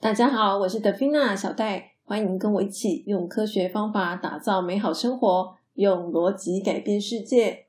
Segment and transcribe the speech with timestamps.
[0.00, 7.66] 大家好，我是德菲娜小戴，欢迎跟我一起用科学方法打造美好生活，用逻辑改变世界。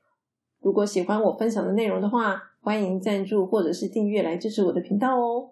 [0.60, 5.50] 如果喜欢我分享的内容的话，欢迎赞助或者是订阅来支持我的频道哦。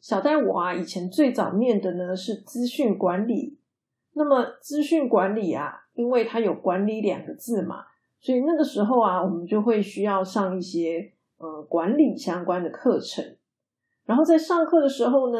[0.00, 3.60] 小戴我啊，以前最早念的呢是资讯管理。
[4.14, 7.84] 那么资讯管理啊，因为它有管理两个字嘛，
[8.18, 13.36] 所以那个时候啊，我们就会需要上一些呃管理相关的课程。
[14.06, 15.38] 然后在上课的时候呢，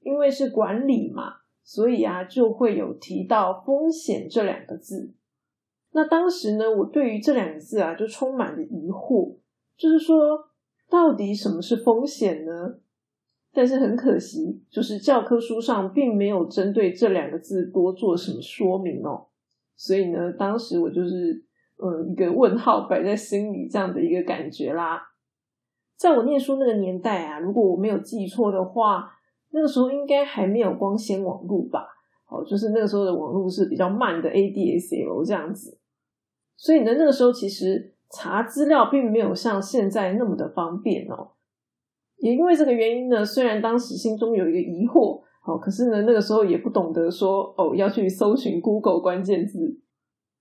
[0.00, 5.12] 因为是管理嘛，所以啊就会有提到风险这两个字。
[5.92, 9.36] 那当时呢，我对于这两个字啊就充满了疑惑，
[9.76, 10.48] 就是说
[10.88, 12.78] 到底什么是风险呢？
[13.52, 19.28] 但是很可惜，就是教科书上并没有针对这两个字多做什么说明哦。
[19.74, 21.42] 所以呢，当时我就是
[21.82, 25.02] 嗯一个问号摆在心里这样的一个感觉啦。
[25.96, 29.10] 在我念书那个年代啊，如果我没有记错的话，
[29.50, 31.86] 那个时候应该还没有光纤网络吧？
[32.28, 35.78] 哦，就是那个时候的网络是比较慢的 ADSL 这样子。
[36.56, 41.30] 所以呢，那个时候其实查资料并没有像现在那么的方便哦。
[42.18, 49.80] 也因为这个原因呢，虽然当时心中有一个疑惑，哦，可是呢，那个时候也不懂得说哦要去搜寻 Google 关键字，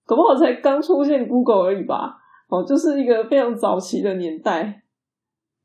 [0.06, 2.18] 搞不好才刚出现 Google 而已吧？
[2.50, 4.82] 哦，就是一个非常早期的年代。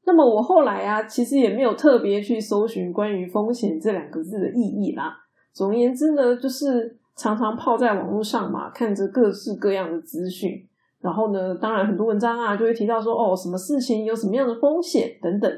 [0.06, 5.17] 那么我后来啊，其实也没有特别去搜寻关于风险这两个字的意义啦。
[5.53, 10.67] 总而言之呢，就是常常泡在网络上嘛，看着各式各样的资讯，
[11.01, 15.53] 然后呢，当然很多文章啊就会提到说，哦，什么事情有什么样的风险等等，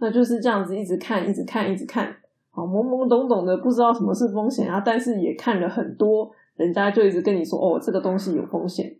[0.00, 2.14] 那就是这样子一直看，一直看，一直看，
[2.50, 8.98] 好懵懵懂懂的不知道什么是风险啊，但是也看了很多，人家就一直跟你说，哦，这个东西有风险。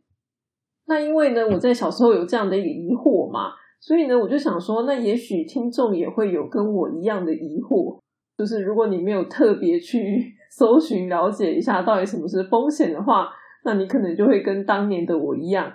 [0.87, 3.53] 那因为呢，我在小时候有这样的一个疑惑嘛。
[3.81, 7.99] 所以呢，我就想说，那也许听众也会有跟我一样的疑惑，
[8.37, 13.29] 就是如果你没有特别去 搜寻了解一下到底什么是风险的话，
[13.65, 15.73] 那你可能就会跟当年的我一样，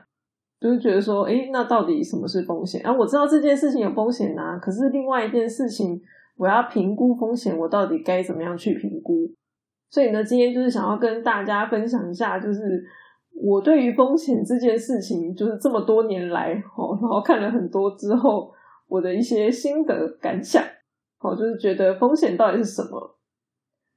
[0.60, 2.82] 就是觉得说，诶，那到底什么是风险？
[2.86, 6.00] 啊，我知道这件事情有风险啊，可是另外一件事情，
[6.38, 9.32] 我要评估风险，我到底该怎么样去评估？
[9.90, 12.84] 所以呢，今天就是想要跟大家分享一下，就是。
[13.36, 18.52] 我对于风险这件事情，就是这么多年来，哦，然后看了很多之后，
[18.88, 20.64] 我的一些心得感想，
[21.20, 23.18] 哦，就是觉得风险到底是什么？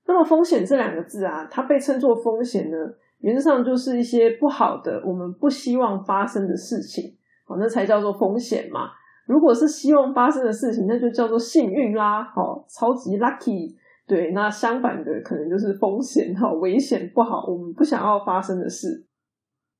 [0.06, 2.76] 那么风险这两个字啊，它被称作风险呢，
[3.19, 7.16] 原则上就是一些不好的，我们不希望发生的事情，
[7.47, 8.91] 哦，那才叫做风险嘛。
[9.26, 13.74] 如果是希望发生的事情，那就叫做幸运啦，哦，超级 lucky。
[14.06, 19.06] 对，那相反的可能就是风险，哈，危险不好，我们不想要发生的事。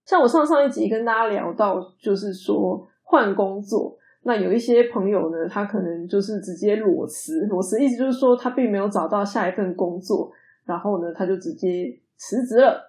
[0.07, 10.31] 像我上上一集跟大家聊到，就是说换工作，那有一些朋友呢，他可能就是直接裸辞，裸辞意思就是说他并没有找到下一份工作，
[10.65, 12.81] 然后呢，他就直接辞职了。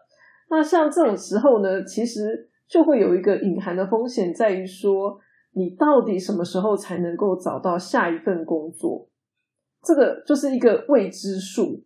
[0.52, 5.20] 那像这种时候呢，其实就会有一个隐含的风险，在于说
[5.54, 9.10] 你到底什么时候才能够找到下一份工作？
[9.84, 11.84] 这个就是一个未知数。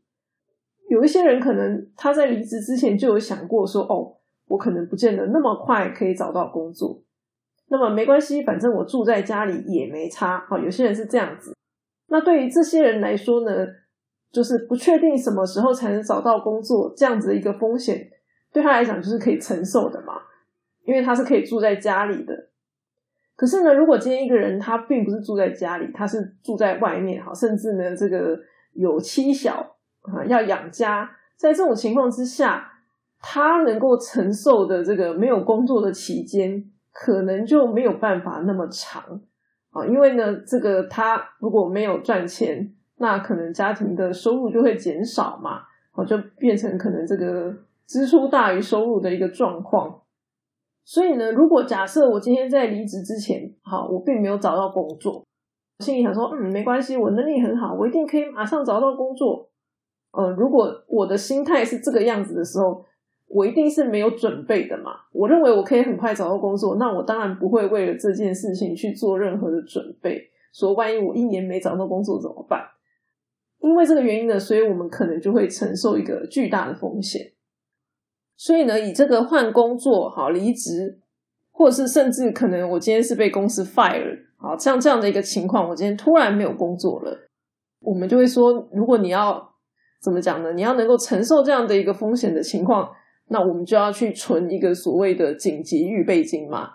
[0.90, 4.18] 有一些人可能他在离职之前就有想过说，哦。
[4.52, 7.02] 我可能不见得那么快可以找到工作，
[7.70, 10.46] 那么没关系，反正我住在家里也没差。
[10.50, 11.56] 好，有些人是这样子。
[12.08, 13.66] 那对于这些人来说呢，
[14.30, 18.10] 就是不确定什么时候才能找到工作，这样子的一个风险，
[18.52, 20.16] 对他来讲就是可以承受的嘛，
[20.84, 22.50] 因为他是可以住在家里的。
[23.38, 28.38] 可是呢，如果今天一个人他并不是住在家里，他是住在外面，哈，甚至呢这个
[28.74, 32.68] 有妻小啊要养家，在这种情况之下。
[33.22, 39.22] 他能够承受的这个没有工作的期间，可能就没有办法那么长
[39.70, 45.62] 啊，因为呢，这个他如果没有赚钱，那可能家庭的收入就会减少嘛，
[45.94, 47.56] 哦，就变成可能这个
[47.86, 50.02] 支出大于收入的一个状况。
[50.84, 55.24] 所以呢，如果假设我今天在离职之前，好，我并没有找到工作，
[55.80, 59.48] 心里想说，嗯，没关系，我能力很好，我一定可以马上找到工作。
[60.12, 62.84] 呃，如果我的心态是这个样子的时候。
[63.34, 64.92] 我一定是没有准备的嘛？
[65.14, 70.30] 我认为我可以很快找到工作，那我当然不会为了这件事情去做任何的准备。
[70.54, 72.62] 说万一我一年没找到工作怎么办？
[73.60, 77.32] 因为这个原因呢，所以我们可能就会承受一个巨大的风险。
[78.36, 81.00] 所以呢，以这个换工作、好离职，
[81.52, 87.18] 或是甚至可能我今天是被公司 fire，好像这样的一个情况，我今天突然没有工作了，
[87.80, 89.54] 我们就会说，如果你要
[90.02, 90.52] 怎么讲呢？
[90.52, 92.90] 你要能够承受这样的一个风险的情况。
[93.32, 96.70] 那我们就要去存一个所谓的紧急预备金嘛？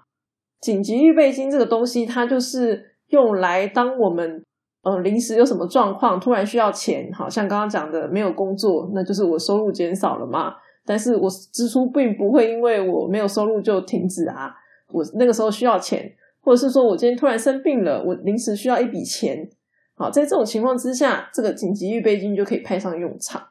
[0.61, 4.43] 紧急预备金这个东西，它就是用来当我们
[4.82, 10.55] 呃，临时有什么状况，突然需要钱，好像刚刚讲的没有工作，那就是我收入减少了嘛。
[10.87, 14.55] 但是我支出并不会因为我没有收入就停止啊。
[14.93, 16.11] 我那个时候需要钱，
[16.41, 19.50] 或者是说我今天突然生病了，我临时需要一笔钱。
[19.97, 23.43] 好，在这种情况之下，这个紧急预备金就可以派上用场。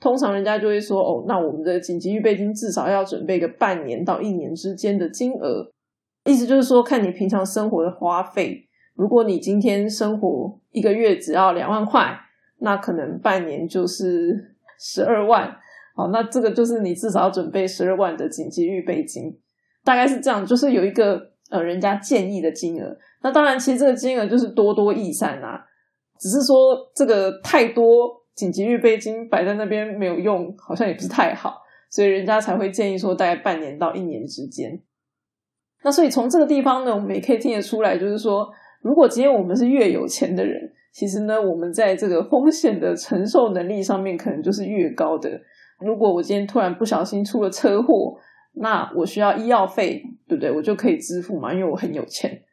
[0.00, 5.70] 通常人家就会说，哦，那我们的紧急预备金至少要准备个半年到一年之间的金额。
[6.24, 8.68] 意思就是说，看你平常生活的花费。
[8.94, 12.18] 如果你今天生活一个月只要两万块，
[12.58, 15.56] 那可能半年就是十二万。
[15.94, 19.38] 好，那这个就是你至少要准备十二万的紧急预备金，
[19.84, 20.44] 大概是这样。
[20.44, 22.96] 就是有一个呃人家建议的金额。
[23.22, 25.64] 那当然，其实这个金额就是多多益善啊。
[26.18, 34.80] 只是说这个太多紧急预备金摆在那边没有用，好像也不是太好，所以人家才会建议说大概半年到一年之间。
[35.82, 38.48] 那所以从这个地方呢，我们也可以听得出来，就是说。
[38.82, 45.28] 如果今天我们是越有钱的人，其实呢，我们在这个风险的承受能力上面可能就是越高的。
[45.80, 48.16] 如果我今天突然不小心出了车祸，
[48.52, 50.52] 那我需要医药费，对不对？
[50.52, 52.44] 我就可以支付嘛，因为我很有钱。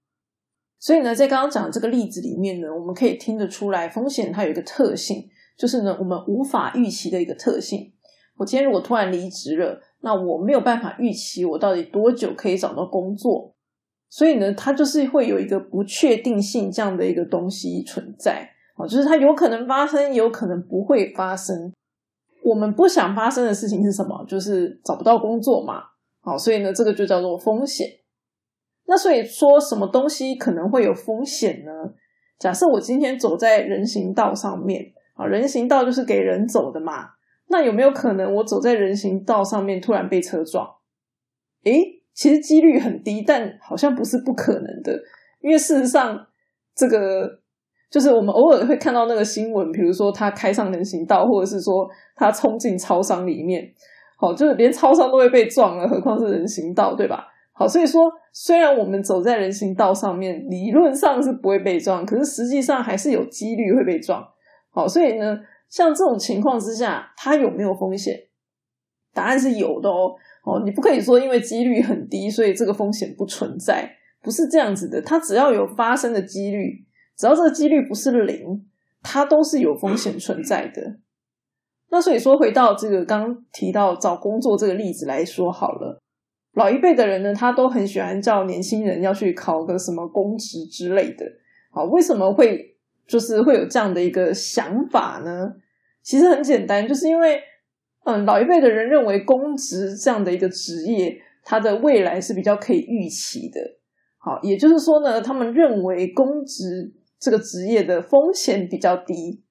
[0.80, 7.94] 所以呢，在刚刚讲的这个例子里面呢，我们可以听得出来，风险它有一个特性，就是呢，我们无法预期的一个特性。
[8.38, 13.54] 我今天如果突然离职了，那我没有办法预期我到底多久可以找到工作。
[14.10, 21.74] 所以呢，它就是会有一个不确定性这样的一个东西存在，哦，就是它有可能发生，有可能不会发生。
[22.44, 24.26] 我们不想发生的事情是什么？
[24.28, 25.82] 就是找不到工作嘛。
[26.22, 27.88] 好，所以呢，这个就叫做风险。
[28.86, 31.72] 那所以说，什么东西可能会有风险呢？
[32.40, 37.12] 假设我今天走在人行道上面，啊，人行道就是给人走的嘛。
[37.50, 40.68] 那有没有可能我走在人行道上面突然被车撞？
[41.65, 42.01] 诶？
[42.13, 45.00] 其实几率很低，但好像不是不可能的。
[45.42, 46.27] 因为事实上，
[46.75, 47.39] 这个
[47.89, 53.74] 就是我们偶尔会看到那个新闻，比如说他开上人行道，或者是说他冲进超商里面，
[54.18, 57.27] 好，就是连超商都会被撞了，何况是人行道，对吧？
[57.51, 64.24] 好，所以说虽然我们走在人行道上面，理论上是不会被撞，可是实际上还是有几率会被撞。
[64.74, 65.40] 好，所以呢，
[65.70, 68.20] 像这种情况之下，它有没有风险？
[69.14, 70.16] 答案是有的哦。
[70.44, 73.90] 哦，你不可以说因为几率很低，所以这个风险不存在，
[74.22, 75.02] 不是这样子的。
[75.02, 76.84] 它只要有发生的几率，
[77.16, 78.66] 只要这个几率不是零，
[79.02, 80.98] 它都是有风险存在的。
[81.92, 86.02] 那所以说，回到这个刚提到找工作这个例子来说好了，
[86.56, 91.25] 老一辈的人呢，他都很喜欢叫年轻人要去考个什么公职之类的。
[91.72, 92.73] 好，为什么会
[93.13, 95.54] 就是会有这样的一个想法呢？
[96.01, 97.39] 其实很简单，就是因为。
[98.06, 103.62] 嗯，老一辈的人认为公职这样的一个职业，它的未来是比较可以预期的。
[104.18, 109.42] 好，也就是说呢，他们认为公职这个职业的风险比较低，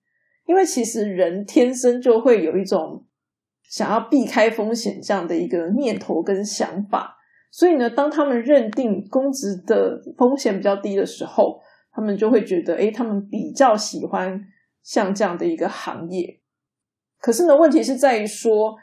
[0.45, 3.07] 因为其实人天生就会有一种
[3.71, 7.17] 想要避开风险这样的一个念头跟想法。
[7.51, 11.63] 所以呢，当他们认定公职的风险比较低的时候，
[11.93, 14.43] 他们就会觉得，诶，他们比较喜欢
[14.83, 16.41] 像这样的一个行业。
[17.21, 18.77] 可是呢，问题是在于说，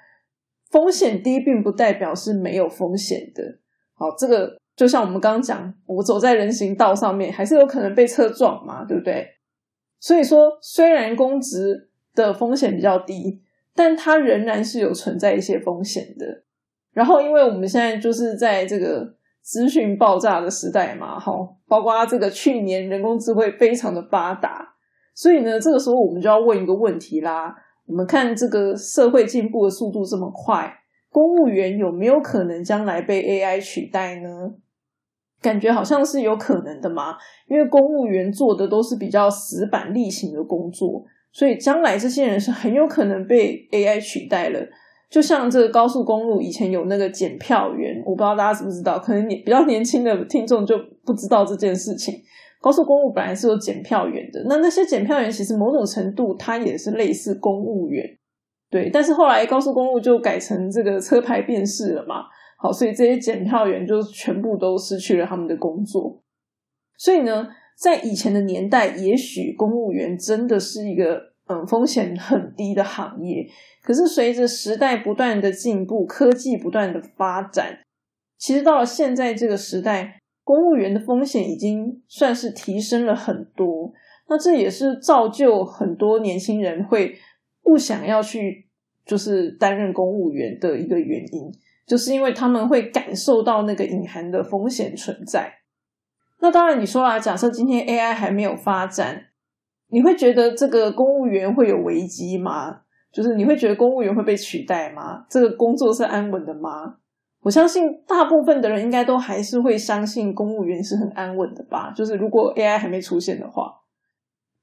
[0.69, 3.59] 风险低并不代表是没有风险的。
[3.95, 9.27] 好，这个就像我们刚刚讲，我走在人行道上面，还是有可能被车撞嘛，对不对？
[9.99, 13.41] 所以说，虽然公职的风险比较低，
[13.75, 16.43] 但它仍然是有存在一些风险的。
[16.93, 21.31] 然后，因为我们现在就是在这个资讯爆炸的时代嘛，哈，
[21.67, 24.75] 包括这个去年人工智慧非常的发达，
[25.15, 27.55] 所以呢，这个时候我们就要问一个问题啦。
[27.85, 30.71] 我们看这个社会进步的速度这么快，
[31.09, 34.29] 公务员有没有可能将来被 AI 取代呢？
[35.41, 37.15] 感觉好像是有可能的嘛，
[37.47, 44.59] 因为公务员做的都是比较死板例行的工作，所以将来这些人是很有可能被 AI 取代了。
[45.09, 52.13] 就像这个高速公路以前有那个检票员，我不知道大家知不知道，可能你比较年轻的听众就不知道这件事情。
[52.61, 58.05] 高速公路本来是有检票员的，那那些检票员其实某种程度他也是类似公务员，
[58.69, 58.89] 对。
[58.89, 62.25] 但是后来高速公路就改成这个车牌辨识了嘛，
[62.57, 66.21] 好，所以这些检票员就全部都失去了他们的工作。
[66.97, 67.47] 所以呢，
[67.77, 73.45] 在以前的年代，也许公务员真的是一个嗯风险很低的行业。
[73.83, 77.79] 可是随着时代不断的进步，科技不断的发展，
[78.37, 80.15] 其实到了现在这个时代。
[80.41, 83.93] 公务员的风险已经算是提升了很多，
[84.27, 87.19] 那这也是造就很多年轻人会
[87.61, 88.67] 不想要去
[89.05, 91.51] 就是担任公务员的一个原因，
[91.85, 95.53] 就是因为他们会感受到那个隐含的风险存在。
[96.39, 99.25] 那当然，你说啦，假设今天 AI 还没有发展，
[99.89, 102.81] 你会觉得这个公务员会有危机吗？
[103.11, 105.25] 就是你会觉得公务员会被取代吗？
[105.29, 106.95] 这个工作是安稳的吗？
[107.41, 111.91] 我相信大部分的人应该都还是会相信公务员是很安稳的吧。
[111.95, 113.73] 就是如果 AI 还没出现的话，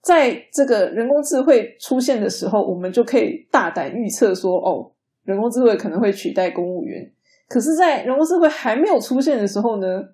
[0.02, 4.92] 在这个人工智慧出现的时候，我们就可以大胆预测说，哦，
[5.24, 7.10] 人工智慧可能会取代公务员。
[7.48, 10.04] 可是，在人工智慧还没有出现的时候呢，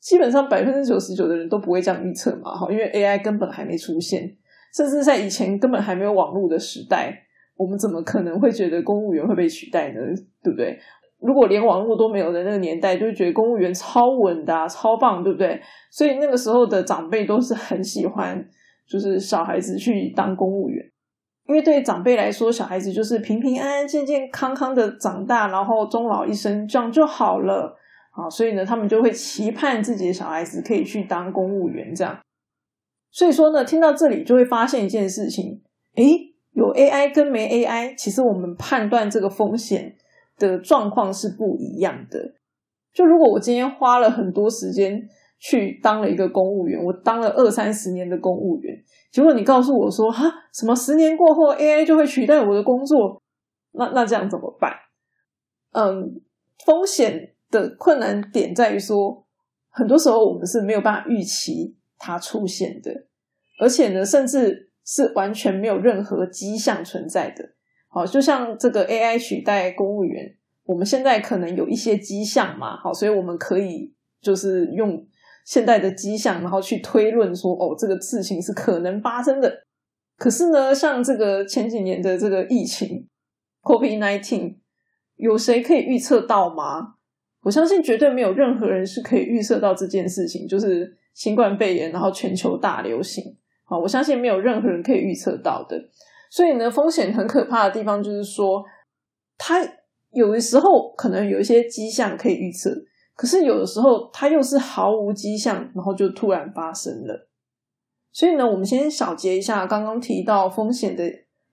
[0.00, 4.36] 基本上百分之九十九的人都不会这样预测嘛，哈，因为 AI 根本还没出现，
[4.74, 10.00] 甚至在以前根本还没有网络的时代，我们怎么可能会觉得公务员会被取代呢？
[10.42, 10.78] 对不对？
[11.20, 15.60] 如果连网络都没有的那个年代，就会觉得公务员超稳的、超棒，对不对？
[15.90, 18.42] 所以那个时候的长辈都是很喜欢，
[18.88, 20.82] 就是小孩子去当公务员。
[21.46, 27.76] 因为对长辈来说，小孩子就是平平安安、健健康康的长大，然后终老一生，这样就好了
[28.12, 28.30] 啊。
[28.30, 32.16] 所以呢，他们就会期盼自己的小孩子可以去当公务员，这样。
[33.10, 35.62] 所以说呢，听到这里就会发现一件事情：
[35.96, 39.96] 诶，有 AI 跟没 AI，其实我们判断这个风险
[40.38, 42.34] 的状况是不一样的。
[42.92, 48.76] 就如果我今天花了很多时间去当了一个公务员，我当了二三十年的公务员。
[49.10, 53.20] 结果你告诉我说，哈，什么十年过后 AI 就会取代我的工作？
[53.72, 54.72] 那那这样怎么办？
[55.72, 56.20] 嗯，
[56.64, 59.24] 风险的困难点在于说，
[59.68, 63.06] 很多时候我们是没有办法预期它出现的，
[63.60, 67.50] 而且呢，甚至是完全没有任何迹象存在的。
[67.86, 75.06] 好，就像这个 AI 取代公务员，我们现在可能有一些迹象嘛，好，所以我们可以就是用。
[75.42, 79.64] 现在的迹象，然后去推论说，哦，这个事情是可能发生的。
[80.16, 83.08] 可是呢，像这个前几年的这个疫情
[83.62, 84.58] ，COVID nineteen，
[85.16, 86.96] 有谁可以预测到吗？
[87.40, 93.36] 我相信绝对没有任何人是可以预测到这件事情，就是新冠肺炎，然后全球大流行。
[93.64, 95.80] 啊，我相信没有任何人可以预测到的。
[96.30, 98.64] 所以呢，风险很可怕的地方就是说，
[99.38, 99.60] 它
[100.10, 102.70] 有的时候可能有一些迹象可以预测。
[103.14, 107.28] 可是有的时候，它又是毫无迹象，然后就突然发生了。
[108.12, 111.04] 所以呢，我们先小结一下刚刚提到风险的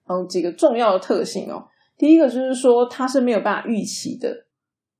[0.07, 1.67] 嗯几个重要的特性哦。
[1.97, 4.45] 第一个就是说它是没有办法预期的。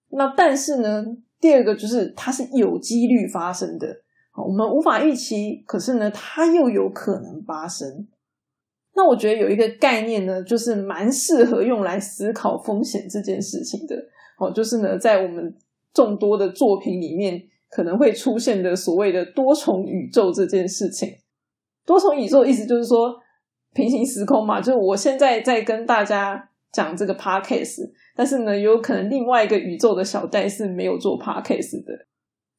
[0.10, 1.06] 那但是呢，
[1.40, 4.02] 第二个就是它是有几率发生的。
[4.46, 8.08] 我们无法预期，可是呢，它又有可能发生。
[8.96, 13.96] 那我觉得有一个概念呢，就是蛮适合用来思考风险这件事情的。
[14.39, 15.56] 哦，就是呢，在我们
[15.94, 21.10] 众多的作品里面可能会出现的所谓的多重宇宙这件事情，
[21.86, 23.15] 多重宇宙意思就是说
[23.74, 32.06] 平行时空嘛，就是我现在在跟大家讲这个 podcast，但是呢，有可能另外一个宇宙的小戴是没有做 podcast 的，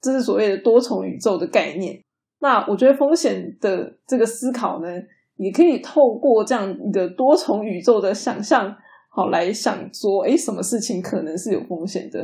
[0.00, 2.00] 这是所谓的多重宇宙的概念。
[2.40, 4.88] 那我觉得风险的这个思考呢，
[5.36, 8.74] 也可以透过这样一个多重宇宙的想象，
[9.10, 12.20] 好来想说，诶，什么事情可能是有风险的。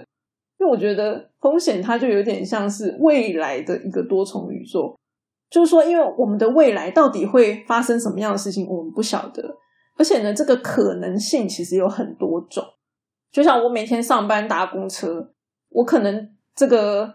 [0.60, 4.96] 因为我觉得风险它就有点像是未来的一个多重宇宙，
[5.50, 9.56] 就是说，因为我们的未来到底会发生什么样的事情，我们不晓得，
[9.98, 12.64] 而且呢，这个可能性其实有很多种。
[13.32, 15.32] 就像我每天上班搭公车，
[15.70, 17.12] 我可能这个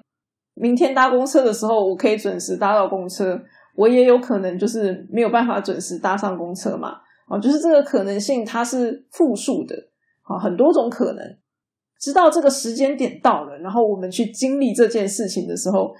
[0.60, 3.42] 明天搭公车的时候，我可以准时搭到公车，
[3.76, 6.98] 我也有可能就是没有办法准时搭上公车嘛。
[7.28, 9.76] 啊，就是这个可能性它是负数的
[10.24, 11.38] 啊，很多种可能。
[12.00, 15.94] 直到这个时间点到了，然后我们去经历这件事情的时候，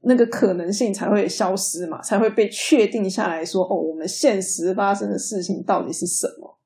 [0.00, 6.58] 那个可能性才会消失嘛，才会被确定下来说，哦，我们现实发生的事情到底是什么？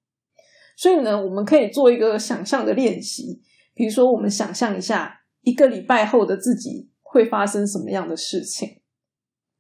[0.77, 3.43] 所以呢，我们可以做一个想象的练习，
[3.75, 8.81] 比如说，我们想象一下一个礼拜后的自己会发生什么样的事情。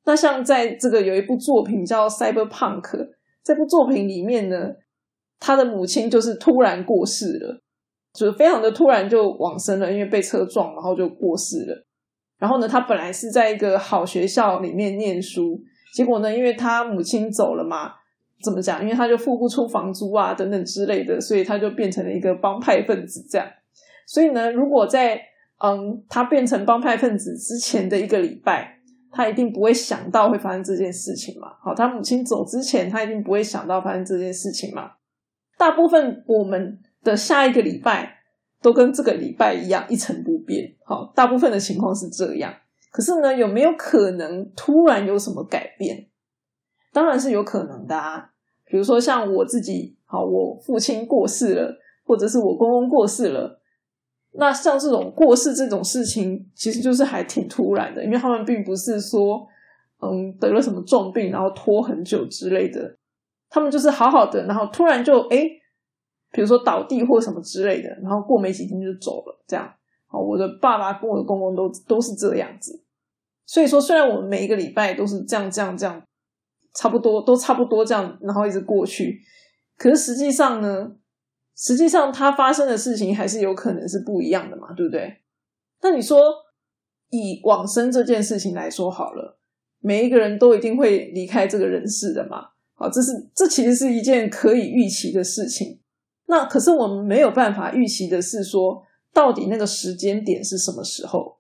[0.04, 2.82] 那像在这个有一部作品叫《Cyberpunk》，
[3.42, 4.74] 这部作品里面呢，
[5.38, 7.62] 他的母亲就是突然过世了。
[8.14, 11.86] 就是非常的突然就往生了，因为被车撞，然后就过世了。
[12.38, 15.60] 然后呢，他本来是在一个好学校里面念书，
[15.94, 17.92] 结果呢，因为他母亲走了嘛，
[18.42, 18.82] 怎么讲？
[18.82, 23.24] 因为他就付不出房租啊，等等之类的，所以他就变成了一个帮派分子。
[23.30, 23.46] 这样，
[24.06, 25.20] 所以呢，如果在
[25.58, 28.78] 嗯他变成帮派分子之前的一个礼拜，
[29.10, 31.52] 他一定不会想到会发生这件事情嘛。
[31.62, 34.92] 好，他母亲走之前，他一定不会想到发生这件事情嘛。
[35.56, 36.78] 大部分我们。
[37.04, 38.18] 的下一个礼拜
[38.60, 42.52] 都跟这个礼拜一样一成不变，好，大部分的情况是这样。
[42.90, 46.08] 可是呢，有没有可能突然有什么改变？
[46.92, 48.30] 当然是有可能的啊。
[48.66, 53.60] 比如说像我自己，好，我父亲过世了，或者是我公公过世了，
[54.38, 59.46] 那像这种过世这种事情，其实就是还挺突然的，因为他们并不是说，
[60.00, 62.96] 嗯，得了什么重病然后拖很久之类的。
[63.50, 65.38] 他们就是好好的，然后突然就哎，
[66.30, 69.72] 比如说倒地或什么之类的，然后过没几天就走了，这样。
[70.06, 72.82] 好，我的爸爸跟我的公公都都是这样子。
[73.44, 76.02] 所以说，虽然我们每一个礼拜都是这样、这样、这样，
[76.74, 79.20] 差不多都差不多这样，然后一直过去，
[79.76, 80.92] 可是实际上呢，
[81.58, 85.18] 实际上它发生的事情还是有可能是不一样的嘛，对不对？
[85.82, 86.20] 那你说
[87.10, 89.36] 以往生这件事情来说好了，
[89.80, 92.50] 每一个人都一定会离开这个人世的嘛？
[92.74, 95.80] 好，这是这其实是一件可以预期的事情。
[96.26, 101.38] 那可是我们没有办法预期的是说，到底那个时间点是什么时候？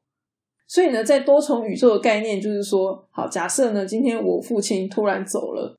[0.66, 5.78] 所以呢，在多重宇宙的概念就是说，好，假设呢，今天我父亲突然走了，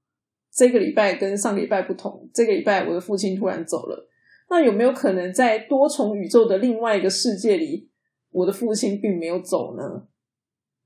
[0.52, 4.09] 这个礼拜跟上个礼拜不同，这个礼拜我的父亲突然走了，
[4.50, 7.90] 那有没有可能在多重宇宙的另外一个世界里，
[8.32, 10.08] 我的父亲并没有走呢？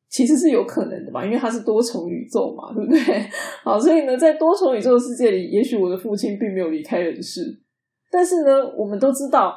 [0.09, 2.99] 其实是有可能的吧，因为它是多重宇宙嘛，对不对？
[3.63, 7.61] 好，所以呢，在多重宇宙的世界里，也许我的父亲并没有离开人世，
[8.11, 9.55] 但是呢，我们都知道，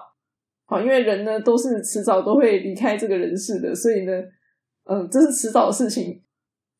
[0.64, 4.12] 好，因为人呢都是迟早都会离开这个人世的，所以呢。
[4.88, 6.22] 嗯，这是迟早的事情，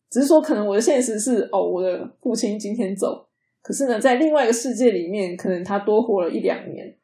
[0.09, 3.27] 只是说可能我的现实是哦，我的父亲今天走，
[3.61, 6.97] 可是呢，在另外一个世界里面，可能他多活了一两年，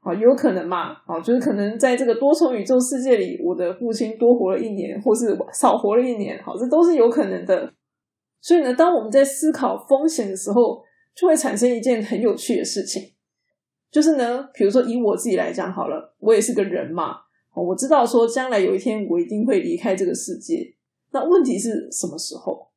[0.00, 0.94] 好，有可能嘛？
[1.06, 7.72] 好，就是可能在这个多重宇宙世界里，我的父亲多活了一年，或是少活了一年，好，这都是有可能的。
[8.40, 10.82] 所以呢，当我们在思考风险的时候，
[11.14, 13.02] 就会产生一件很有趣的事情，
[13.90, 17.16] 就是呢，比如说以我自己来讲好了，我也是个人嘛。
[17.54, 20.74] 我知道说将来有一天我一定会离开这个世界，
[21.10, 22.68] 那问题是什么时候？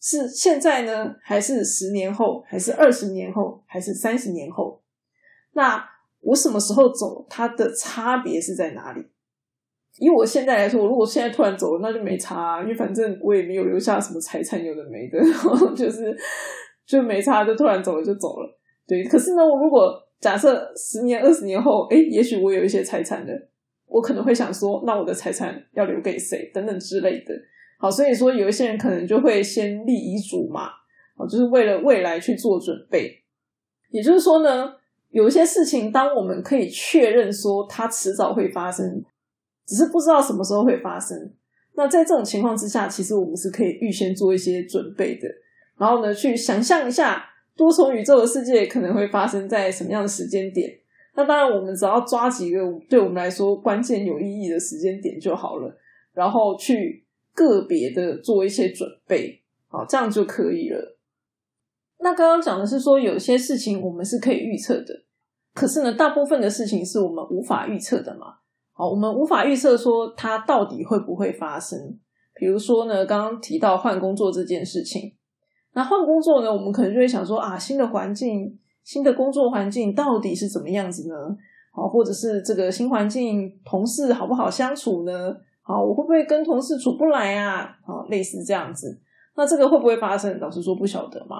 [0.00, 4.80] 是现在呢，还是十年后，还是二十年后，还是三十年后？
[5.54, 5.84] 那
[6.26, 9.00] 我什么时候走，它的差别是在哪里？
[9.98, 15.18] 以我现在来说，我如果现在突然走了，那就没差，因为反正我也没有留下什么财产，有的没的，
[15.76, 16.14] 就是
[16.84, 18.58] 就没差，就突然走了就走了。
[18.86, 23.32] 对，可是呢，我如果假设十年、二十年后，哎，也许我有一些财产的。
[23.88, 26.50] 我可能会想说，那我的财产要留给谁？
[26.52, 27.32] 等等之类的。
[27.78, 30.70] 好，所以说有一些人可能就会先立遗嘱嘛，
[31.16, 33.22] 好，就是为了未来去做准备。
[33.90, 34.72] 也就是说呢，
[35.16, 39.02] 有一些事情，当我们可以确认说它迟早会发生，
[39.64, 41.32] 只是不知道什么时候会发生。
[41.74, 45.26] 那在这种情况之下，其实我们是可以预先做一些准备的，
[45.78, 47.24] 然后呢，去想象一下
[47.56, 50.70] 多重宇宙的世界可能会发生在什么样的时间点。
[51.14, 55.74] 那当然，我们只要抓几个对我们来说关键有意义的时间点就好了，
[56.12, 60.98] 然后去个别的做一些准备，好，这样就可以了。
[62.00, 65.02] 那刚刚讲的是说，有些事情我们是可以预测的，
[65.56, 68.34] 可是呢，大部分的事情是我们无法预测的嘛。
[68.74, 71.98] 好，我们无法预测说它到底会不会发生。
[72.34, 75.14] 比如说呢，刚刚提到换工作这件事情，
[75.72, 78.58] 那换工作呢，我们可能就会想说啊，新的环境。
[78.84, 81.14] 新的工作环境到底是怎么样子呢？
[81.72, 85.36] 好，或者是这个新环境同事好不好相处呢？
[85.62, 87.76] 好，我会不会跟同事处不来啊？
[87.84, 89.00] 好，类似这样子，
[89.34, 90.38] 那这个会不会发生？
[90.38, 91.38] 老实说不晓得嘛。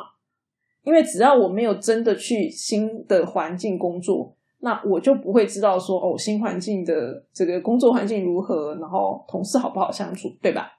[0.86, 10.70] 因为只要我没有真的去新的环境工作，那我就不会知道说哦，新环境的这个工作环境如何，然后同事好不好相处，对吧？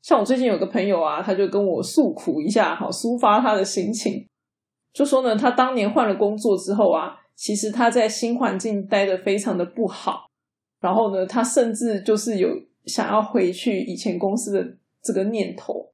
[0.00, 4.24] 像我最近有个朋友啊，他就跟我诉苦一下，好，抒发他的心情。
[4.92, 10.30] 就说呢，他当年换了工作之后啊，其实他在新环境待的非常的不好，
[10.80, 12.48] 然后呢，他甚至就是有
[12.84, 15.92] 想要回去以前公司的这个念头，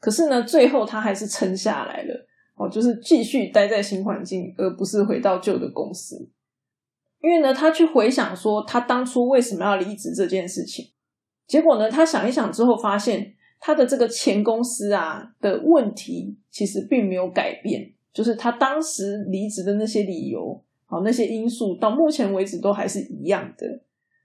[0.00, 6.28] 可是呢，最后他还是撑下来了，哦，就是继续待在新环境，而不是回到旧的公司，
[7.20, 10.92] 因为呢，他去回想说他当初为什么要离职这件事情，
[11.46, 17.92] 结果呢，他想一想之后发现，他的这个前公司啊的问题其实并没有改变。
[18.12, 23.80] 就是他当时离职的那些理由，好那些因素，到目前为止都还是一样的。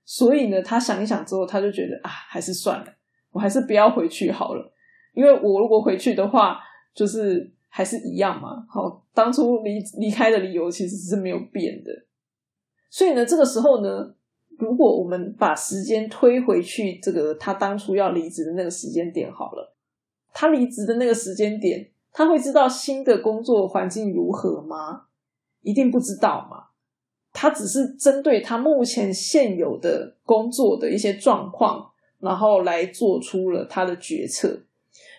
[0.05, 2.85] 所以呢，他想一想之后，他就觉得啊，还是算了，
[3.31, 4.71] 我还是不要回去好了。
[5.15, 6.59] 因为我如果回去的话，
[6.93, 8.65] 就是还是一样嘛。
[8.67, 11.91] 好，当初离离开的理由其实是没有变的。
[12.89, 14.13] 所以呢，这个时候呢，
[14.57, 19.75] 如果我们把时间推回去，这个他当初要离职的那个时间点好了，
[20.33, 21.91] 他离职的那个时间点。
[22.11, 25.03] 他会知道新的工作环境如何吗？
[25.61, 26.69] 一定不知道嘛。
[27.31, 34.63] 他只是针对他目前现有的工作的一些状况，然后来做出了他的决策。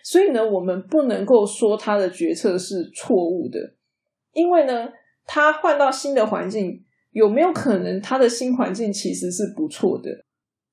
[0.03, 3.59] 所以呢，我们不能够说他的决策是错误的，
[4.33, 4.89] 因为呢，
[5.27, 10.11] 他换到新的环境，有没有可能他的新环境其实是不错的？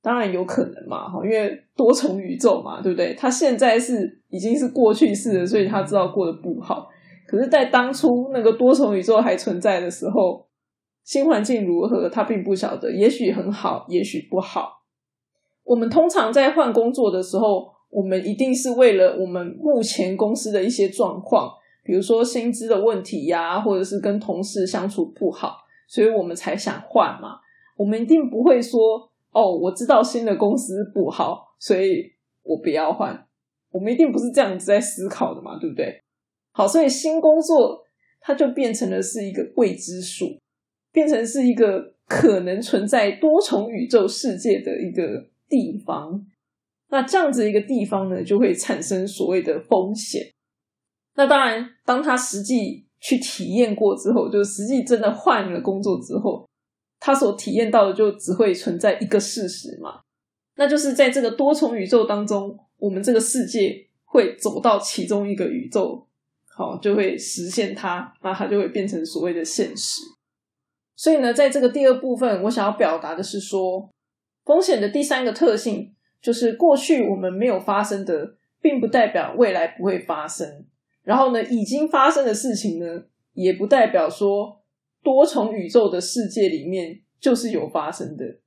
[0.01, 3.13] 当然有可能嘛，哈，因为多重宇宙嘛，对不对？
[3.15, 6.87] 他现在是已经是过去式了，所以他知道过得不好。
[7.27, 10.47] 可是，在当初那个多重宇宙还存在的时候，
[11.03, 12.89] 新环境如何，他并不晓得。
[12.89, 14.83] 也许很好，也许不好。
[15.63, 21.51] 我们通常在换工作的时候，我们一定是为了我们目前公司的一些状况，
[21.83, 27.39] 比如说薪资的问题呀，或者是跟同事相处不好，所以我们才想换嘛。
[27.77, 32.11] 我们一定不会说：“哦，我知道新的公司不好，所以
[32.43, 33.25] 我不要换。”
[33.71, 36.01] 我们一定不是这样子在思考的嘛，对不对？
[36.51, 37.85] 好，所以新工作
[38.19, 40.37] 它就变成了是一个未知数，
[40.91, 46.25] 变成是一个可能存在多重宇宙世界的一个地方。
[46.89, 50.21] 那这样子一个地方呢，就会产生所谓的风险。
[51.15, 56.47] 那当然，当他实际去体验过之后，就实际真的换了工作之后，
[56.99, 60.01] 他所体验到的就只会存在一个事实嘛，
[60.55, 62.57] 那就是在这个多重宇宙当中。
[62.79, 66.07] 我们这个世界会走到其中一个宇宙，
[66.55, 69.99] 好，就会实现它，那它就会变成所谓的现实。
[70.95, 73.89] 所以呢，在这个第二部分，我想要表达的是说，
[74.45, 80.65] 风险的第三个特性就是过去我们没有发生的，并不代表未来不会发生。
[81.03, 83.03] 然后呢，已经发生的事情呢，
[83.33, 84.61] 也不代表说
[85.03, 88.39] 多重宇宙的世界里面就是有发生的。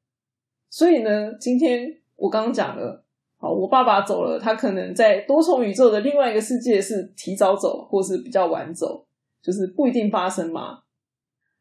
[0.68, 3.04] 所以呢，今天我刚刚讲了。
[3.42, 9.06] 好，我爸爸走了，他可能在多重宇宙的另外一个世界是提早走，或是比较晚走，
[9.40, 10.80] 就是不一定发生嘛。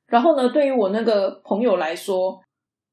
[0.07, 2.41] 然后呢，对于我那个朋友来说，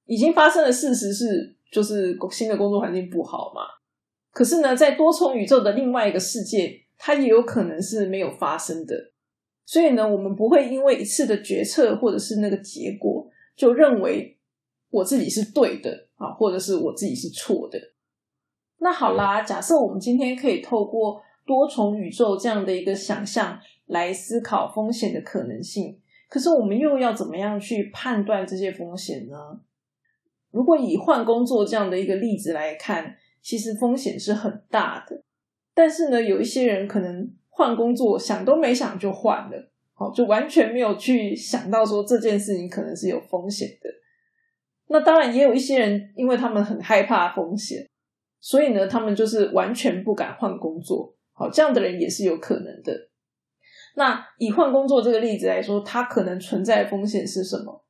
[0.05, 3.63] 已经发生的事实是，就是新的工作环境不好嘛。
[4.33, 9.13] 可是呢，在多重宇宙的另外一个世界，它也有可能是没有发生的。
[9.65, 14.39] 所以呢，我们不会因为一次的决策或者是那个结果，就认为
[14.91, 17.79] 我自己是对的啊，或者是我自己是错的。
[18.79, 25.99] 那好啦，假设我们今天可以透过多重宇宙这样的一个想象来思考风险的可能性，
[26.29, 29.37] 可是我们又要怎么样去判断这些风险呢？
[30.57, 35.23] 如果以换工作这样的一个例子来看，其实风险是很大的。
[35.75, 43.91] 但是呢，有一些人可能换工作想都没想就换了，好，就完全没有去想到说这件事情可能是有风险的。
[44.87, 47.87] 那当然也有一些人，因为他们很害怕风险。
[48.41, 51.15] 所以呢，他们就是完全不敢换工作。
[51.33, 53.11] 好，这样的人也是有可能的。
[53.97, 57.86] 那以换工作这个例子来说，它可能存在风险是什么？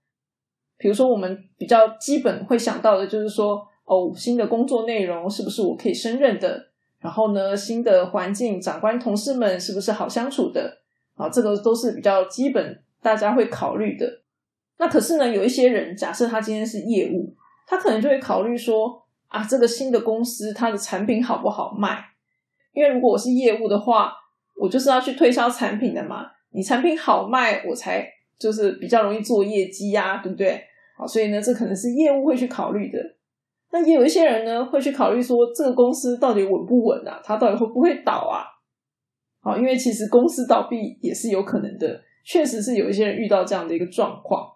[0.78, 6.68] 比如说，我们比较基本会想到的就是说，哦，新的工作内容是不是我可以胜任的？
[7.00, 10.78] 然后呢，新的环境、长官、同事们是不是好相处的？
[11.14, 14.22] 啊，这个都是比较基本大家会考虑的。
[14.78, 17.34] 那可是呢，有一些人，假设他今天是业务，
[17.66, 19.02] 他可能就会考虑说。
[19.28, 21.98] 啊，这个新的公司它的产品好不好卖？
[22.72, 24.12] 因为如果我是业务的话，
[24.54, 26.30] 我就是要去推销产品的嘛。
[26.50, 30.60] 你产品好卖，我才就是比较容易做业绩呀，对不对？
[30.96, 32.98] 好，所以呢，这可能是业务会去考虑的。
[33.70, 37.20] 那也有一些人呢，会去考虑说，这个公司到底稳不稳啊？
[37.24, 38.44] 它到底会不会倒啊？
[39.40, 44.54] 好，因为其实公司倒闭也是有可能的，确实是有一些人遇到这样的一个状况。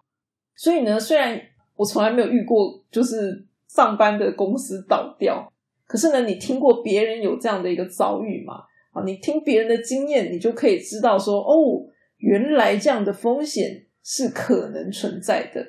[0.55, 1.39] 所以呢，虽然
[1.75, 3.47] 我从来没有遇过，就是。
[3.73, 5.49] 上班的公司倒掉，
[5.87, 8.55] 可是呢，你听过别人有这样的一个遭遇吗？
[8.91, 11.79] 啊，你听别人的经验，你就可以知道说，哦，
[12.21, 15.65] 原来这样的风险是可能存在的。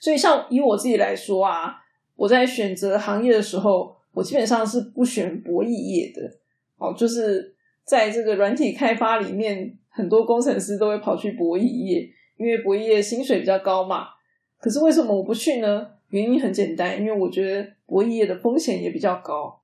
[0.00, 1.76] 所以，像以我自己来说啊，
[2.16, 6.38] 我在选择行业的时候，我基本上是不选博弈业的。
[6.78, 14.06] 哦，就是在这个软体开发里面，很多工程师都会跑去博弈业，因为博弈业薪水比较高嘛。
[14.58, 15.86] 可是为什么我不去呢？
[16.08, 19.60] 原因很简单，因为我觉得博弈业的风险也比较高。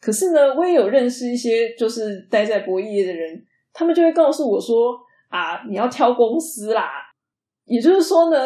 [0.00, 4.98] 可是呢，我也有认识一些就是待在博弈业的人，他们就会告诉我说
[5.30, 6.90] ：“啊，你要挑公司啦。”
[7.64, 8.36] 也就是说呢，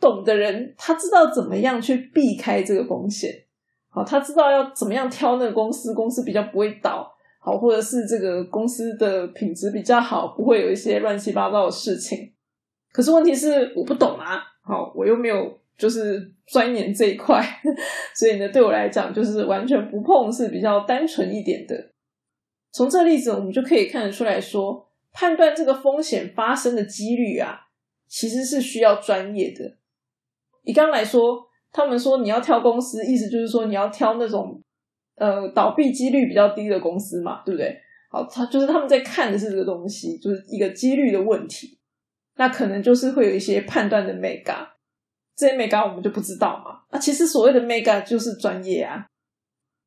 [0.00, 3.30] 懂的人他知道怎么样去避开这个风险，
[3.88, 7.08] 好，他知道要怎么样挑那个公司，公司比较不会倒，
[7.40, 12.32] 好，或者是这个公司的品质比较好，不会有一些乱七八糟的事情。
[12.90, 15.56] 可是问题是我不懂啊，好，我又没有。
[15.78, 17.40] 就是钻研这一块，
[18.12, 21.92] 所以呢，对我来讲，就是完全不碰是比较单纯一点的。
[22.72, 24.87] 从这例子，我们就可以看得出来说，
[25.18, 27.58] 判断这个风险发生的几率啊，
[28.06, 29.76] 其实是需要专业的。
[30.62, 34.62] 以刚来说，他们说你要挑公司，意思就是说你要挑那种
[35.16, 37.76] 呃倒闭几率比较低的公司嘛，对不对？
[38.08, 41.80] 好，他就是他们在看的是这个东西，就是一个几率的问题。
[42.36, 44.68] 那可能就是会有一些判断的 mega，
[45.34, 46.82] 这些 mega 我们就不知道嘛？
[46.90, 49.04] 啊，其实所谓的 mega 就是专业啊。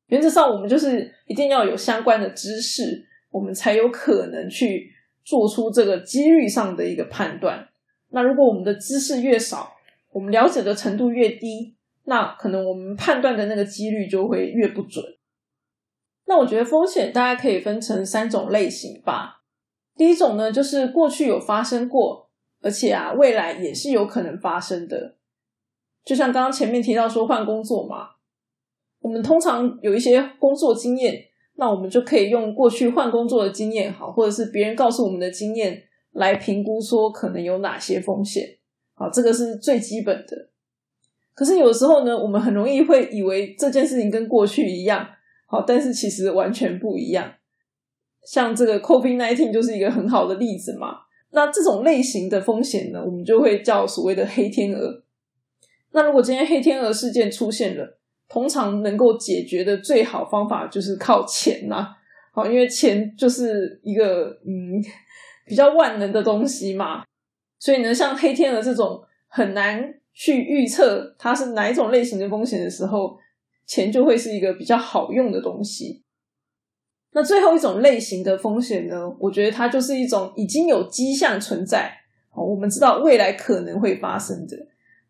[0.08, 4.91] 原则上，我们就是一定要有相关的知识，我们才有可能去
[5.24, 7.68] 做出这个几率上的一个判断。
[8.10, 9.72] 那如果我们的知识越少，
[10.10, 15.04] 我们了解的程度越低，那可能我们判断的那个几率就会越不准。
[16.26, 19.42] 那我觉得风险大家可以分成三种类型吧。
[19.96, 22.30] 第一种呢，就是过去有发生过，
[22.60, 25.16] 而且啊，未来也是有可能发生的。
[26.04, 28.10] 就像刚刚前面提到说换工作嘛，
[29.00, 38.58] 我们通常有一些工作经验，那我们就可以用过去换工作的经验，好，或者是别人告诉我们的经验来评估说可能有哪些风险，
[38.94, 40.48] 好，这个是最基本的。
[41.34, 45.06] 可是有时候呢，我们很容易会以为这件事情跟过去一样，
[45.46, 47.34] 好，但是其实完全不一样。
[48.24, 50.96] 像这个 COVID nineteen 就是一个很好的例子嘛。
[51.34, 55.02] 那这种类型的风险呢，我们就会叫所谓的黑天鹅。
[55.92, 57.98] 那如果今天黑天鹅事件出现了，
[58.32, 61.86] 通常能够解决的最好方法就是靠钱呐。
[62.32, 64.82] 好，因为钱就是一个嗯
[65.44, 67.04] 比较万能的东西嘛。
[67.58, 73.18] 所以呢，像黑天鹅这种很难去预测它是哪一种类型的风险的时候，
[73.66, 76.02] 钱就会是一个比较好用的东西。
[77.12, 78.96] 那最后一种类型的风险呢？
[79.20, 81.94] 我觉得它就是一种已经有迹象存在，
[82.30, 84.56] 哦，我们知道未来可能会发生的，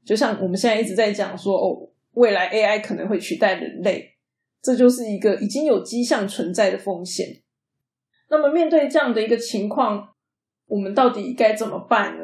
[0.05, 4.17] 就像我们现在一直在讲说，哦，未来 AI 可能会取代人类，
[4.63, 7.27] 这就是一个已经有迹象存在的风险。
[8.31, 10.15] 那么面对这样的一个情况，
[10.67, 12.23] 我们到底该怎么办呢？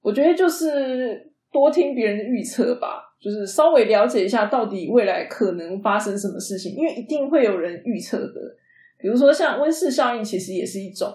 [0.00, 3.06] 我觉得就是多听别人的预测吧。
[3.20, 8.56] 就是稍微了解一下到底未来可能发生什么事情，因为一定会有人预测的。
[8.96, 11.12] 比如说像温室效应，其实也是一种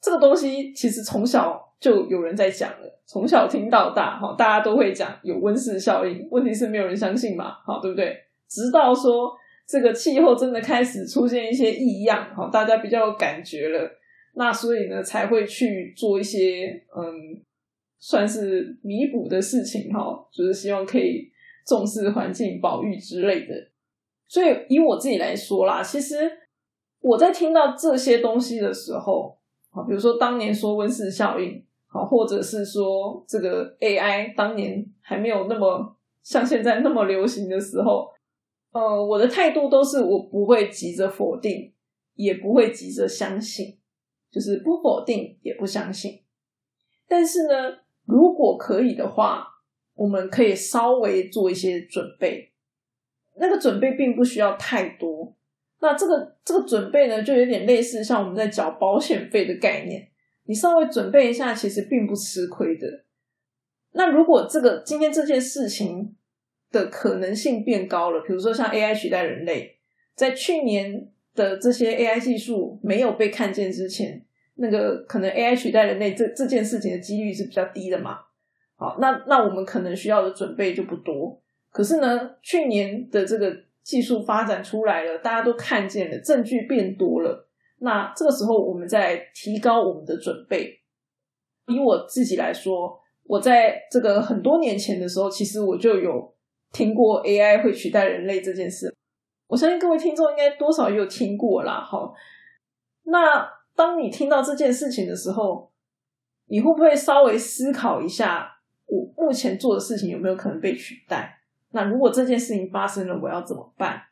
[0.00, 6.26] 这个东西，其实从小就有人在讲了，从小听到大，哈，大家都会讲有温室效应。
[6.30, 8.16] 问题是没有人相信嘛，好，对不对？
[8.48, 9.32] 直到说
[9.66, 13.90] 这个气候真的开始出现一些异样，哈，大家比较有感觉了，
[14.34, 17.42] 那所以呢才会去做一些嗯。
[18.02, 21.30] 算是弥补的事情哈，就是希望可以
[21.66, 23.54] 重视环境保育之类的。
[24.26, 26.16] 所以以我自己来说啦，其实
[27.00, 29.36] 我在听到这些东西的时候，
[29.70, 38.08] 好，比如说当年说温室效应，好，或者是说这个 AI 当年还没有那么像现在那么流行的时候，
[38.72, 41.72] 呃，我的态度都是我不会急着否定，
[42.14, 43.78] 也不会急着相信，
[44.30, 46.22] 就是不否定也不相信，
[47.08, 47.80] 但是呢。
[48.06, 49.46] 如果可以的话，
[49.94, 52.50] 我们可以稍微做一些准备。
[53.36, 55.32] 那个准备并不需要太多。
[55.80, 60.08] 那这个这个准备呢，就有点类似像我们在缴保险费的概念。
[60.44, 62.86] 你稍微准备一下，其实并不吃亏的。
[63.92, 66.14] 那如果这个今天这件事情
[66.70, 69.78] 的可能性变高了，比如说像 AI 取代人类，
[70.14, 74.24] 在去年的这些 AI 技术没有被看见之前。
[74.56, 78.18] 那个可能 AI 取代人类这这件事情的几率是比较低的嘛？
[78.76, 81.40] 好，那那我们可能需要的准备就不多。
[81.70, 87.48] 可是呢，去年的这个技术发展出来了，大家都看见了，证据变多了。
[87.78, 90.80] 那这个时候，我们再提高我们的准备。
[91.66, 96.34] 以我自己来说，我在这个很多年前的时候，其实我就有
[96.72, 98.94] 听过 AI 会取代人类这件事。
[99.46, 101.80] 我相信各位听众应该多少也有听过啦。
[101.80, 102.14] 好，
[103.04, 103.60] 那。
[103.76, 105.72] 当你听到这件事情的时候，
[106.48, 111.39] 你会不会稍微思考一下，我目前做的事情有没有可能被取代？
[111.72, 114.02] 那如果这件事情发生了，我要怎么办？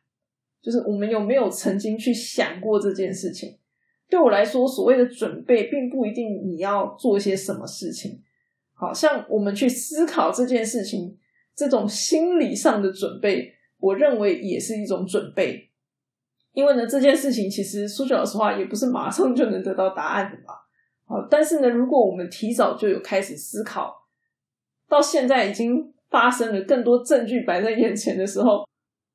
[0.61, 3.57] 就是我们有没有曾经去想过这件事情？
[4.09, 8.21] 对我来说，所谓的准备，并不一定你要做些什么事情。
[8.73, 11.17] 好像我们去思考这件事情，
[11.55, 15.69] 这种心理上的准备，我认为也是一种准备。
[16.53, 20.55] 因为呢，这件事情其实说句老实话，也不是马上就能得到答案的嘛。
[21.05, 24.07] 好，但是呢，如果我们提早就有开始思考，
[24.87, 28.67] 到现在已经发生了更多证据摆在眼前的时候，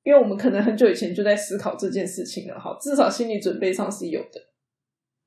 [0.02, 4.40] 因为我们可能很久以前就在思考这件事情了，好，至少心理准备上是有的。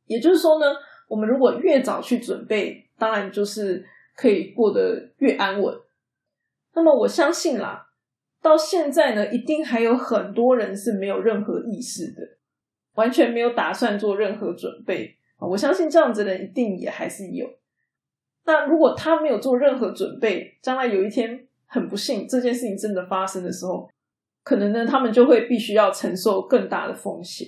[0.05, 0.65] 也就是说呢，
[1.07, 5.75] 我们如果越早去准备，当然就是可以过得越安稳。
[6.73, 7.85] 那么我相信啦。
[8.39, 12.21] 到现在呢，一定还有很多人是没有任何意识的，
[12.93, 15.17] 完全没有打算做任何准备！
[15.39, 17.49] 我相信这样子的人一定也还是有。
[18.45, 23.89] 那如果他没有做任何准备，将来有一天很不幸这件事情真的发生的时候，
[24.43, 27.47] 可能呢他们就会必须要承受更大的风险。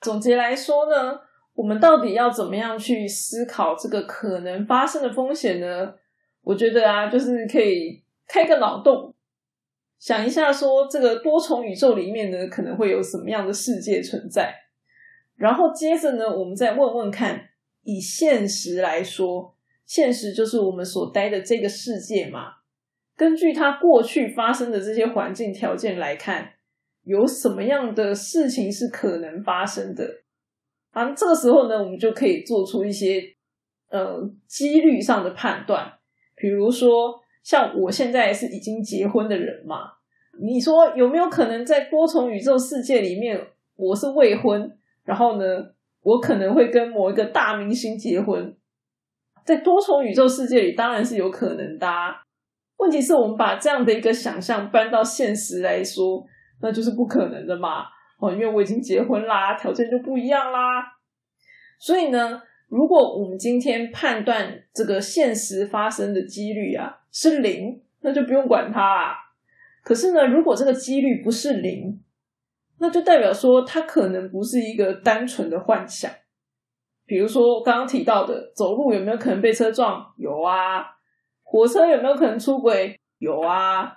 [0.00, 1.20] 总结来说呢，
[1.54, 5.94] 我们到底要怎么样去思考这个可能发生的风险呢？
[6.42, 9.12] 我觉得啊，就是可以开个脑洞。
[9.98, 14.54] 想一下，说这个多重宇宙里面呢，可能会有什么样的世界存在？
[15.34, 17.48] 然后接着呢，我们再问问看，
[17.82, 22.55] 以现实来说，现实就是我们所待的这个世界嘛。
[23.16, 26.52] 根据它过去发生的这些环境条件来看，
[27.04, 30.22] 有什么样的事情是可能发生的？
[30.90, 33.22] 啊，这个时候呢，我们就可以做出一些
[33.90, 35.92] 呃几率上的判断。
[36.34, 39.92] 比如说，像我现在是已经结婚的人嘛，
[40.38, 43.40] 你说有没有可能在多重宇宙世界里面，
[43.76, 45.44] 我是未婚，然后呢，
[46.02, 48.54] 我可能会跟某一个大明星结婚？
[49.44, 51.86] 在多重宇宙世界里，当然是有可能的。
[52.78, 56.24] 问题是我们把这样的一个想象搬到现实来说，
[56.60, 57.84] 那就是不可能的嘛。
[58.18, 60.58] 哦，因为我已经结婚啦，条件就不一样啦。
[61.78, 69.16] 所以呢，如果我们今天判断这个现实发生的几率啊是零，那就不用管它啦。
[69.82, 72.00] 可是呢，如果这个几率不是零，
[72.78, 76.10] 那就代表说它可能不是一个单纯的幻想。
[77.04, 80.04] 比如说刚刚提到的，走路有没有可能被车撞？
[80.16, 80.95] 有啊。
[81.56, 82.94] 火车有没有可能出轨？
[83.18, 83.90] 有啊。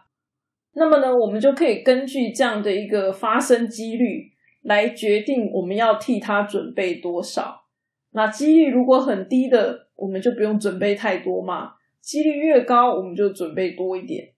[0.75, 7.63] 那么呢，我们就可以根据这样的一个发生几率来决定我们要替他准备多少。
[8.11, 11.73] 那几率如果很低的，我们就不用准备太多嘛。
[11.99, 14.29] 几率越高，我们就准备多一点。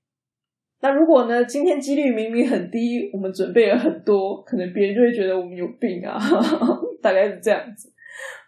[0.81, 6.17] 那如果呢，今天几率明明很低，我们准备了很多，可能别人就会觉得我们有病啊，
[7.03, 7.93] 大概是这样子。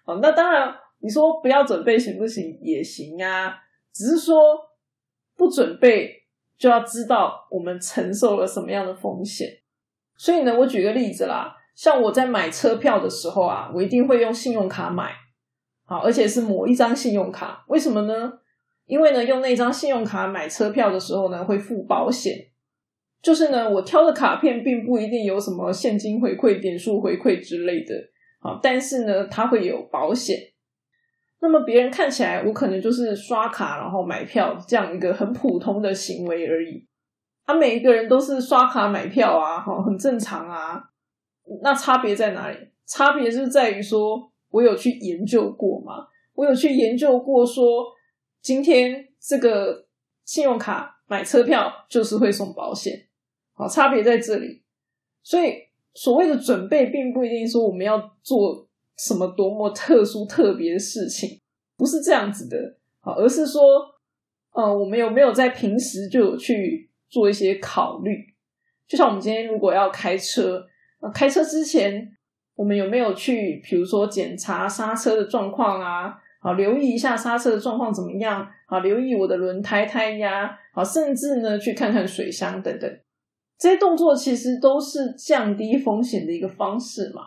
[0.04, 2.58] 好，那当然，你说不要准备行不行？
[2.64, 3.54] 也行啊。
[3.94, 4.36] 只是说
[5.38, 6.24] 不准备
[6.58, 9.48] 就要知道我们承受了什么样的风险，
[10.18, 15.12] 所以呢，我举个例子啦，像我在买车票的时候啊，我一定会用信用卡买，
[15.86, 17.64] 好，而且是某一张信用卡。
[17.68, 18.34] 为什么呢？
[18.86, 22.34] 因为呢，用那张信用卡买车票的时候呢，会付保险，
[23.22, 27.94] 就是呢，我挑的卡片并不一定有什么现金回馈、点数回馈之类的，
[28.40, 30.53] 好，但是呢，它会有保险。
[31.44, 36.88] 那么别人看起来，我可能就是刷卡然后买票这样一个很普通的行为而已。
[37.46, 40.82] 他每一个人都是刷卡买票啊，哈，很正常啊。
[41.62, 42.58] 那差别在哪里？
[42.86, 46.08] 差别是在于说，我有去研究过嘛？
[46.34, 47.88] 我有去研究过说，
[48.42, 49.86] 今天这个
[50.24, 52.94] 信用卡买车票就是会送保险，
[53.54, 54.64] 好，差别在这里。
[55.22, 55.56] 所以
[55.94, 58.63] 所谓的准备，并不一定说我们要做。
[58.98, 61.40] 什么多么特殊特别的事情，
[61.78, 63.62] 不是这样子的，好，而是说，
[64.54, 68.34] 呃，我们有没有在平时就有去做一些考虑？
[68.88, 70.64] 就像我们今天如果要开车，
[71.14, 72.12] 开车之前，
[72.56, 76.14] 我们有没有去，比如说检查刹车的状况啊？
[76.40, 78.48] 好，留意一下刹车的状况怎么样？
[78.68, 83.00] 好，留意我的轮胎胎压，好，甚至呢，去看看水箱等等，
[83.58, 87.24] 这些动作其实都是降低风险的一个方式嘛。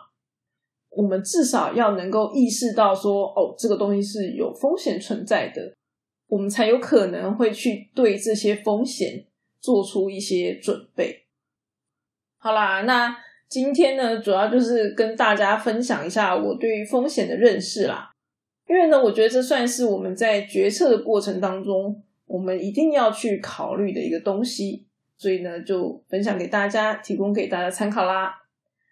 [0.97, 5.71] 我们至少要能够意识到说，哦，这个东西是有风险存在的，
[6.27, 9.23] 我们才有可能会去对这些风险
[9.61, 11.25] 做出一些准备。
[12.39, 13.15] 好啦，那
[13.47, 18.09] 今天呢，主要就是跟大家分享一下我对于风险的认识啦。
[18.67, 28.46] 因为呢，我觉得这算是我们在决策的过程当中，我们一定要去考虑的一个东西，所以呢，就分享给大家，提供给大家参考啦。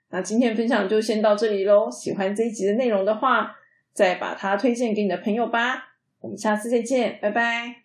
[0.10, 1.90] 那今天分享就先到这里喽。
[1.90, 3.56] 喜欢这一集的内容的话，
[3.94, 5.96] 再把它推荐给你的朋友吧。
[6.20, 7.85] 我们下次再见，拜拜。